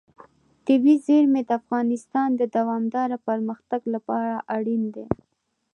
طبیعي 0.67 0.97
زیرمې 1.05 1.41
د 1.45 1.49
افغانستان 1.61 2.29
د 2.35 2.41
دوامداره 2.57 3.17
پرمختګ 3.27 3.81
لپاره 3.93 4.33
اړین 4.55 4.83
دي. 4.95 5.05